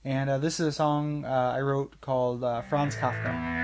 And 0.03 0.29
uh, 0.29 0.39
this 0.39 0.59
is 0.59 0.67
a 0.67 0.71
song 0.71 1.23
uh, 1.23 1.53
I 1.55 1.61
wrote 1.61 2.01
called 2.01 2.43
uh, 2.43 2.63
Franz 2.63 2.95
Kafka. 2.95 3.60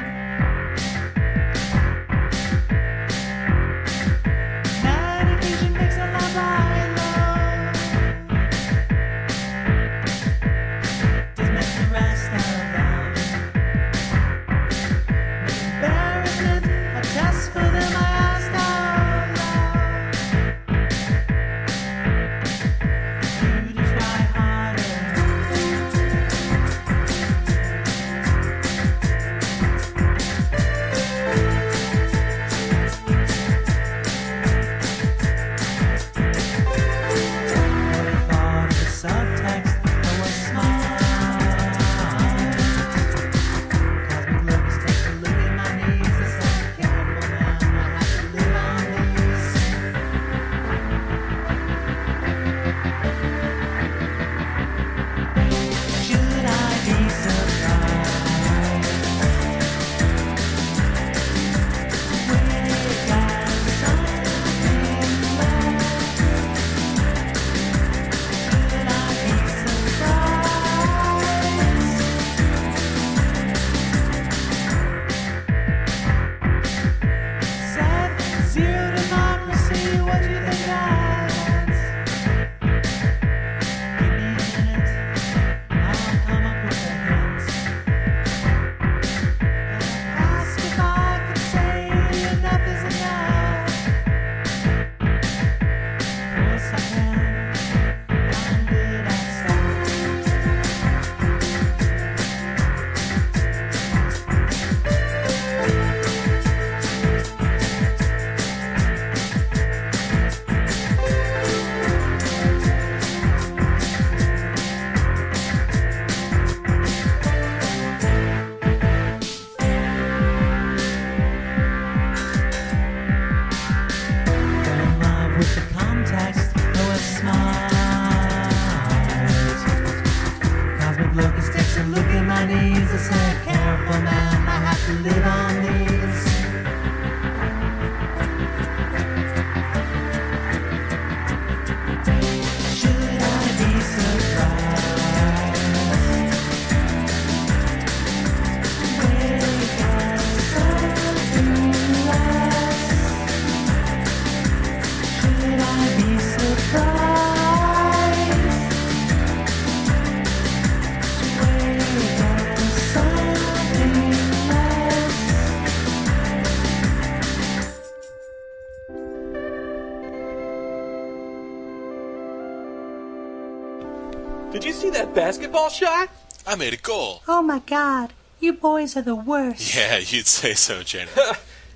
Shot? 175.77 176.09
I 176.45 176.55
made 176.55 176.73
a 176.73 176.77
goal. 176.77 177.21
Oh 177.27 177.41
my 177.41 177.59
god, 177.59 178.13
you 178.39 178.53
boys 178.53 178.97
are 178.97 179.01
the 179.01 179.15
worst. 179.15 179.75
Yeah, 179.75 179.97
you'd 179.97 180.27
say 180.27 180.53
so, 180.53 180.83
Jenny. 180.83 181.11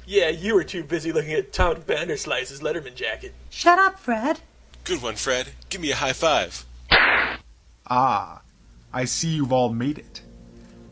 Yeah, 0.04 0.28
you 0.28 0.56
were 0.56 0.66
too 0.66 0.84
busy 0.84 1.14
looking 1.14 1.32
at 1.34 1.54
Tom 1.54 1.76
Vanderslice's 1.84 2.60
Letterman 2.60 2.96
jacket. 2.96 3.34
Shut 3.50 3.80
up, 3.80 3.98
Fred. 3.98 4.42
Good 4.84 5.02
one, 5.02 5.16
Fred. 5.16 5.50
Give 5.70 5.80
me 5.80 5.92
a 5.92 5.96
high 5.96 6.12
five. 6.12 6.66
Ah, 7.88 8.42
I 8.92 9.06
see 9.06 9.30
you've 9.30 9.54
all 9.54 9.70
made 9.72 10.00
it. 10.00 10.22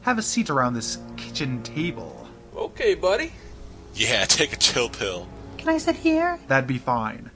Have 0.01 0.19
a 0.19 0.21
seat 0.21 0.49
around 0.49 0.73
this 0.75 0.99
kitchen 1.17 1.61
table. 1.63 2.27
Okay, 2.55 2.93
buddy. 2.93 3.33
Yeah, 3.93 4.23
take 4.29 4.53
a 4.53 4.57
chill 4.57 4.89
pill. 4.89 5.27
Can 5.57 5.67
I 5.67 5.79
sit 5.79 5.97
here? 5.97 6.39
That'd 6.47 6.67
be 6.67 6.77
fine. 6.77 7.31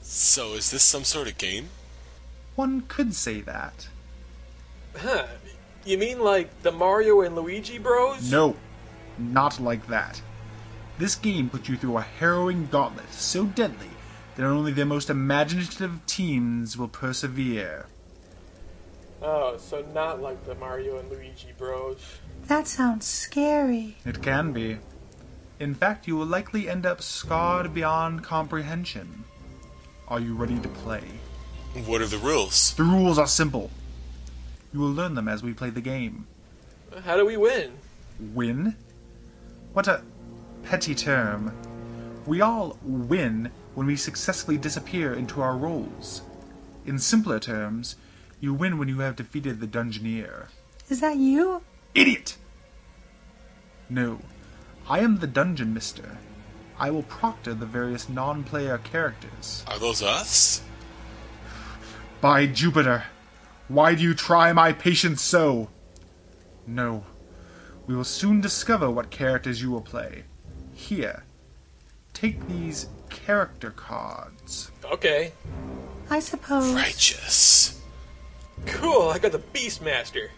So, 0.00 0.54
is 0.54 0.70
this 0.70 0.82
some 0.84 1.04
sort 1.04 1.28
of 1.28 1.36
game? 1.36 1.68
One 2.54 2.82
could 2.88 3.14
say 3.14 3.40
that. 3.42 3.88
Huh. 4.96 5.26
You 5.84 5.98
mean 5.98 6.20
like 6.20 6.62
the 6.62 6.72
Mario 6.72 7.22
and 7.22 7.34
Luigi 7.34 7.78
bros? 7.78 8.30
No, 8.30 8.56
not 9.18 9.58
like 9.60 9.86
that. 9.88 10.20
This 10.98 11.14
game 11.14 11.50
puts 11.50 11.68
you 11.68 11.76
through 11.76 11.96
a 11.96 12.02
harrowing 12.02 12.68
gauntlet 12.70 13.12
so 13.12 13.46
deadly 13.46 13.88
that 14.36 14.44
only 14.44 14.72
the 14.72 14.84
most 14.84 15.10
imaginative 15.10 16.04
teams 16.06 16.76
will 16.76 16.88
persevere. 16.88 17.86
Oh, 19.20 19.56
so 19.56 19.84
not 19.94 20.20
like 20.20 20.44
the 20.44 20.54
Mario 20.54 20.98
and 20.98 21.10
Luigi 21.10 21.52
bros. 21.56 22.00
That 22.46 22.66
sounds 22.66 23.06
scary. 23.06 23.96
It 24.04 24.22
can 24.22 24.52
be. 24.52 24.78
In 25.60 25.74
fact, 25.74 26.08
you 26.08 26.16
will 26.16 26.26
likely 26.26 26.68
end 26.68 26.86
up 26.86 27.02
scarred 27.02 27.72
beyond 27.72 28.24
comprehension. 28.24 29.24
Are 30.08 30.18
you 30.18 30.34
ready 30.34 30.58
to 30.58 30.68
play? 30.68 31.04
What 31.86 32.02
are 32.02 32.06
the 32.06 32.18
rules? 32.18 32.74
The 32.74 32.82
rules 32.82 33.18
are 33.18 33.28
simple. 33.28 33.70
You 34.72 34.80
will 34.80 34.92
learn 34.92 35.14
them 35.14 35.28
as 35.28 35.42
we 35.42 35.52
play 35.52 35.70
the 35.70 35.80
game. 35.80 36.26
How 37.04 37.16
do 37.16 37.26
we 37.26 37.36
win? 37.36 37.72
Win? 38.18 38.76
What 39.72 39.88
a 39.88 40.02
petty 40.62 40.94
term. 40.94 41.54
We 42.26 42.40
all 42.40 42.78
win 42.82 43.50
when 43.74 43.86
we 43.86 43.96
successfully 43.96 44.56
disappear 44.56 45.12
into 45.12 45.40
our 45.40 45.56
roles. 45.56 46.22
In 46.86 46.98
simpler 46.98 47.38
terms, 47.38 47.96
you 48.40 48.54
win 48.54 48.78
when 48.78 48.88
you 48.88 49.00
have 49.00 49.16
defeated 49.16 49.60
the 49.60 49.66
Dungeoneer. 49.66 50.48
Is 50.88 51.00
that 51.00 51.16
you? 51.16 51.62
Idiot! 51.94 52.36
No, 53.88 54.20
I 54.88 55.00
am 55.00 55.18
the 55.18 55.26
Dungeon 55.26 55.74
Mister. 55.74 56.18
I 56.78 56.90
will 56.90 57.02
proctor 57.04 57.54
the 57.54 57.66
various 57.66 58.08
non 58.08 58.42
player 58.42 58.78
characters. 58.78 59.64
Are 59.68 59.78
those 59.78 60.02
us? 60.02 60.62
By 62.20 62.46
Jupiter! 62.46 63.04
Why 63.72 63.94
do 63.94 64.02
you 64.02 64.12
try 64.12 64.52
my 64.52 64.74
patience 64.74 65.22
so? 65.22 65.70
No, 66.66 67.06
we 67.86 67.94
will 67.94 68.04
soon 68.04 68.42
discover 68.42 68.90
what 68.90 69.08
characters 69.08 69.62
you 69.62 69.70
will 69.70 69.80
play. 69.80 70.24
Here, 70.74 71.24
take 72.12 72.46
these 72.48 72.90
character 73.08 73.70
cards. 73.70 74.70
Okay. 74.84 75.32
I 76.10 76.20
suppose. 76.20 76.74
Righteous. 76.74 77.80
Cool, 78.66 79.08
I 79.08 79.18
got 79.18 79.32
the 79.32 79.38
Beastmaster. 79.38 80.28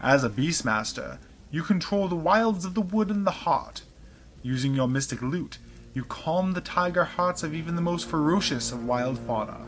As 0.00 0.24
a 0.24 0.28
Beastmaster, 0.28 1.18
you 1.52 1.62
control 1.62 2.08
the 2.08 2.16
wilds 2.16 2.64
of 2.64 2.74
the 2.74 2.80
wood 2.80 3.08
and 3.08 3.24
the 3.24 3.44
heart. 3.46 3.82
Using 4.42 4.74
your 4.74 4.88
mystic 4.88 5.22
lute, 5.22 5.58
you 5.94 6.02
calm 6.02 6.54
the 6.54 6.60
tiger 6.60 7.04
hearts 7.04 7.44
of 7.44 7.54
even 7.54 7.76
the 7.76 7.82
most 7.82 8.08
ferocious 8.08 8.72
of 8.72 8.84
wild 8.84 9.20
fauna. 9.20 9.60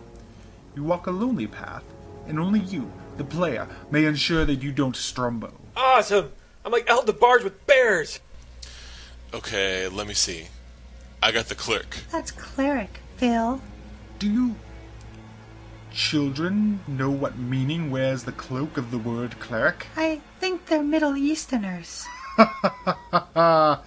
You 0.74 0.82
walk 0.82 1.06
a 1.06 1.12
lonely 1.12 1.46
path, 1.46 1.84
and 2.28 2.38
only 2.38 2.60
you, 2.60 2.90
the 3.16 3.24
player, 3.24 3.68
may 3.90 4.04
ensure 4.04 4.44
that 4.44 4.62
you 4.62 4.72
don't 4.72 4.94
strumbo. 4.94 5.52
Awesome! 5.76 6.32
I'm 6.64 6.72
like 6.72 6.88
El 6.88 7.04
DeBarge 7.04 7.44
with 7.44 7.66
bears! 7.66 8.20
Okay, 9.34 9.88
let 9.88 10.06
me 10.06 10.14
see. 10.14 10.48
I 11.22 11.32
got 11.32 11.46
the 11.46 11.54
clerk. 11.54 11.96
That's 12.10 12.30
cleric, 12.30 13.00
Phil. 13.16 13.60
Do 14.18 14.30
you 14.30 14.54
children 15.92 16.80
know 16.86 17.10
what 17.10 17.38
meaning 17.38 17.90
wears 17.90 18.24
the 18.24 18.32
cloak 18.32 18.76
of 18.76 18.90
the 18.90 18.98
word 18.98 19.38
cleric? 19.40 19.86
I 19.96 20.20
think 20.40 20.66
they're 20.66 20.82
Middle 20.82 21.16
Easterners. 21.16 22.04
Ha 22.36 22.44
ha 22.60 23.28
ha 23.34 23.82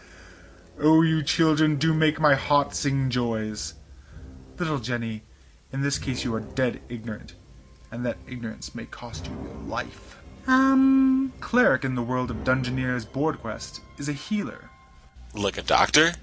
Oh, 0.79 1.01
you 1.01 1.21
children 1.23 1.75
do 1.75 1.93
make 1.93 2.19
my 2.19 2.35
heart 2.35 2.73
sing 2.73 3.09
joys. 3.09 3.75
Little 4.57 4.79
Jenny, 4.79 5.23
in 5.71 5.81
this 5.81 5.99
case 5.99 6.23
you 6.23 6.33
are 6.33 6.39
dead 6.39 6.81
ignorant, 6.89 7.35
and 7.91 8.05
that 8.05 8.17
ignorance 8.27 8.75
may 8.75 8.85
cost 8.85 9.27
you 9.27 9.33
your 9.43 9.67
life. 9.67 10.17
Um, 10.47 11.33
Cleric 11.39 11.85
in 11.85 11.95
the 11.95 12.01
world 12.01 12.31
of 12.31 12.37
Dungeoneer's 12.37 13.05
board 13.05 13.39
quest 13.39 13.81
is 13.97 14.09
a 14.09 14.13
healer. 14.13 14.69
Like 15.35 15.57
a 15.57 15.61
doctor? 15.61 16.13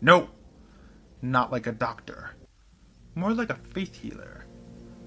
No, 0.00 0.28
not 1.22 1.50
like 1.50 1.66
a 1.66 1.72
doctor. 1.72 2.30
More 3.14 3.32
like 3.32 3.50
a 3.50 3.58
faith 3.72 3.94
healer, 3.94 4.44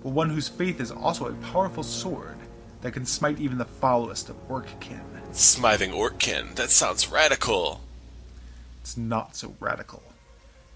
but 0.04 0.10
one 0.10 0.30
whose 0.30 0.50
faith 0.50 0.82
is 0.82 0.92
also 0.92 1.28
a 1.28 1.34
powerful 1.52 1.84
sword 1.84 2.38
that 2.82 2.94
can 2.94 3.06
smite 3.06 3.40
even 3.40 3.58
the 3.58 3.66
foulest 3.66 4.30
of 4.30 4.50
orckin. 4.50 5.02
Smithing 5.32 5.92
Orkin. 5.92 6.56
That 6.56 6.72
sounds 6.72 7.12
radical. 7.12 7.82
It's 8.82 8.98
not 8.98 9.36
so 9.36 9.56
radical. 9.60 10.02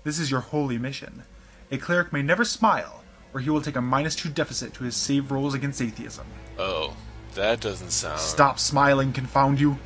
This 0.03 0.19
is 0.19 0.29
your 0.29 0.41
holy 0.41 0.77
mission. 0.77 1.23
A 1.71 1.77
cleric 1.77 2.13
may 2.13 2.21
never 2.21 2.45
smile, 2.45 3.02
or 3.33 3.39
he 3.39 3.49
will 3.49 3.61
take 3.61 3.75
a 3.75 3.81
minus 3.81 4.15
two 4.15 4.29
deficit 4.29 4.73
to 4.75 4.83
his 4.83 4.95
save 4.95 5.31
rolls 5.31 5.53
against 5.53 5.81
atheism. 5.81 6.25
Oh, 6.57 6.95
that 7.35 7.59
doesn't 7.61 7.91
sound. 7.91 8.19
Stop 8.19 8.59
smiling, 8.59 9.11
confound 9.13 9.59
you! 9.59 9.77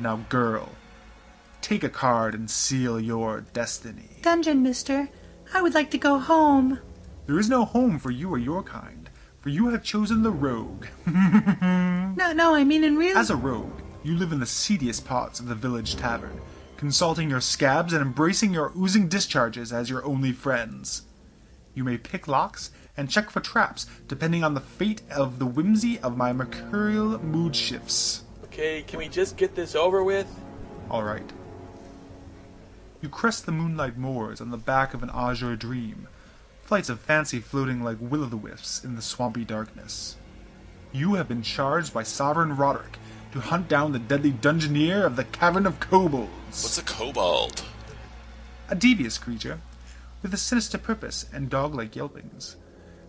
Now, 0.00 0.16
girl, 0.28 0.70
take 1.60 1.84
a 1.84 1.88
card 1.88 2.34
and 2.34 2.50
seal 2.50 2.98
your 3.00 3.42
destiny. 3.52 4.18
Dungeon 4.22 4.62
Mister, 4.62 5.08
I 5.52 5.62
would 5.62 5.74
like 5.74 5.90
to 5.92 5.98
go 5.98 6.18
home. 6.18 6.80
There 7.26 7.38
is 7.38 7.48
no 7.48 7.64
home 7.64 7.98
for 7.98 8.10
you 8.10 8.28
or 8.30 8.38
your 8.38 8.62
kind, 8.62 9.08
for 9.40 9.48
you 9.50 9.68
have 9.68 9.82
chosen 9.82 10.22
the 10.22 10.30
rogue. 10.30 10.86
No, 12.16 12.32
no, 12.32 12.54
I 12.54 12.62
mean 12.62 12.84
in 12.84 12.96
real. 12.96 13.18
As 13.18 13.30
a 13.30 13.36
rogue, 13.36 13.80
you 14.04 14.14
live 14.16 14.30
in 14.30 14.38
the 14.38 14.46
seediest 14.46 15.04
parts 15.04 15.40
of 15.40 15.46
the 15.46 15.54
village 15.56 15.96
tavern, 15.96 16.40
consulting 16.76 17.28
your 17.28 17.40
scabs 17.40 17.92
and 17.92 18.00
embracing 18.02 18.52
your 18.54 18.70
oozing 18.76 19.08
discharges 19.08 19.72
as 19.72 19.90
your 19.90 20.04
only 20.04 20.30
friends. 20.30 21.02
You 21.74 21.84
may 21.84 21.98
pick 21.98 22.28
locks 22.28 22.70
and 22.96 23.10
check 23.10 23.30
for 23.30 23.40
traps, 23.40 23.86
depending 24.06 24.44
on 24.44 24.54
the 24.54 24.60
fate 24.60 25.02
of 25.10 25.38
the 25.38 25.46
whimsy 25.46 25.98
of 25.98 26.16
my 26.16 26.32
mercurial 26.32 27.18
mood 27.18 27.56
shifts. 27.56 28.22
Okay, 28.44 28.82
can 28.82 28.98
we 28.98 29.08
just 29.08 29.36
get 29.36 29.54
this 29.54 29.74
over 29.74 30.04
with? 30.04 30.28
Alright. 30.90 31.32
You 33.00 33.08
crest 33.08 33.44
the 33.44 33.52
moonlight 33.52 33.98
moors 33.98 34.40
on 34.40 34.50
the 34.50 34.56
back 34.56 34.94
of 34.94 35.02
an 35.02 35.10
azure 35.12 35.56
dream, 35.56 36.08
flights 36.62 36.88
of 36.88 37.00
fancy 37.00 37.40
floating 37.40 37.82
like 37.82 37.98
will-o'-the-wisps 38.00 38.84
in 38.84 38.94
the 38.96 39.02
swampy 39.02 39.44
darkness. 39.44 40.16
You 40.92 41.14
have 41.14 41.28
been 41.28 41.42
charged 41.42 41.92
by 41.92 42.04
Sovereign 42.04 42.56
Roderick 42.56 42.98
to 43.32 43.40
hunt 43.40 43.68
down 43.68 43.92
the 43.92 43.98
deadly 43.98 44.30
dungeoneer 44.30 45.04
of 45.04 45.16
the 45.16 45.24
Cavern 45.24 45.66
of 45.66 45.80
Kobolds. 45.80 46.62
What's 46.62 46.78
a 46.78 46.82
kobold? 46.82 47.64
a 48.68 48.74
devious 48.74 49.18
creature, 49.18 49.60
with 50.24 50.32
a 50.32 50.38
sinister 50.38 50.78
purpose 50.78 51.26
and 51.34 51.50
dog-like 51.50 51.92
yelpings. 51.92 52.56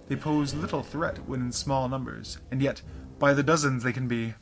They 0.10 0.18
pose 0.18 0.54
little 0.54 0.84
threat 0.84 1.18
when 1.26 1.40
in 1.40 1.52
small 1.54 1.88
numbers, 1.88 2.40
and 2.52 2.62
yet, 2.62 2.82
by 3.20 3.34
the 3.34 3.42
dozens, 3.42 3.84
they 3.84 3.94
can 3.94 4.10
be 4.10 4.34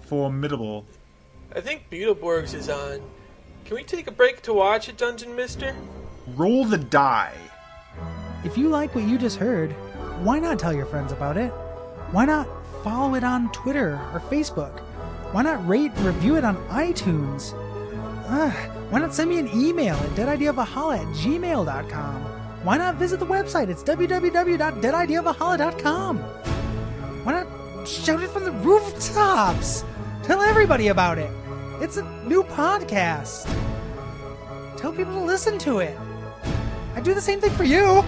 formidable. 0.00 0.86
I 1.54 1.60
think 1.60 1.90
Beetleborgs 1.90 2.54
is 2.54 2.70
on. 2.70 3.02
Can 3.66 3.76
we 3.76 3.84
take 3.84 4.06
a 4.06 4.12
break 4.12 4.40
to 4.42 4.54
watch 4.54 4.88
it, 4.88 4.96
Dungeon 4.96 5.36
Mister? 5.36 5.76
Roll 6.36 6.64
the 6.64 6.78
die. 6.78 7.36
If 8.44 8.56
you 8.56 8.70
like 8.70 8.94
what 8.94 9.04
you 9.04 9.18
just 9.18 9.36
heard, 9.36 9.72
why 10.24 10.38
not 10.38 10.58
tell 10.58 10.72
your 10.72 10.86
friends 10.86 11.12
about 11.12 11.36
it? 11.36 11.50
Why 12.12 12.24
not 12.24 12.48
follow 12.82 13.14
it 13.14 13.24
on 13.24 13.52
Twitter 13.52 14.00
or 14.14 14.20
Facebook? 14.30 14.80
Why 15.32 15.42
not 15.42 15.68
rate 15.68 15.92
and 15.96 16.06
review 16.06 16.36
it 16.36 16.44
on 16.44 16.56
iTunes? 16.68 17.52
Ugh, 18.26 18.70
why 18.90 18.98
not 19.00 19.14
send 19.14 19.30
me 19.30 19.38
an 19.38 19.48
email 19.54 19.94
at 19.96 20.10
deadideaofaholla 20.10 20.98
at 20.98 21.06
gmail.com? 21.16 22.22
Why 22.64 22.76
not 22.78 22.96
visit 22.96 23.20
the 23.20 23.26
website? 23.26 23.68
It's 23.68 23.82
www.deadideaofaholla.com. 23.84 26.18
Why 27.24 27.32
not 27.32 27.46
shout 27.86 28.22
it 28.22 28.30
from 28.30 28.44
the 28.44 28.52
rooftops? 28.52 29.84
Tell 30.22 30.40
everybody 30.40 30.88
about 30.88 31.18
it. 31.18 31.30
It's 31.80 31.96
a 31.96 32.02
new 32.26 32.42
podcast. 32.42 33.46
Tell 34.76 34.92
people 34.92 35.14
to 35.14 35.24
listen 35.24 35.58
to 35.58 35.78
it. 35.78 35.96
I 36.94 37.00
do 37.00 37.14
the 37.14 37.20
same 37.20 37.40
thing 37.40 37.52
for 37.52 37.64
you. 37.64 38.04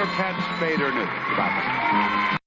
Your 0.00 0.08
pets 0.16 0.40
spayed 0.56 0.80
or. 0.82 0.92
Bye-bye. 1.36 2.38